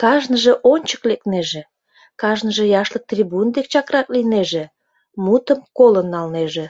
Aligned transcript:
Кажныже 0.00 0.52
ончык 0.72 1.02
лекнеже, 1.10 1.62
кажныже 2.20 2.64
яшлык 2.80 3.04
трибун 3.10 3.46
дек 3.54 3.66
чакрак 3.72 4.06
лийнеже, 4.14 4.64
мутым 5.24 5.60
колын 5.78 6.06
налнеже. 6.14 6.66